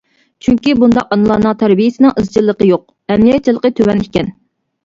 چۈنكى، 0.45 0.71
بۇنداق 0.83 1.11
ئانىلارنىڭ 1.15 1.59
تەربىيەسىنىڭ 1.59 2.15
ئىزچىللىقى 2.21 2.71
يوق، 2.71 2.85
ئەمەلىيەتچانلىقى 3.15 3.73
تۆۋەن 3.83 4.03
ئىكەن. 4.07 4.35